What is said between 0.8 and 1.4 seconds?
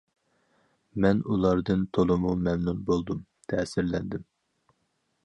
مەن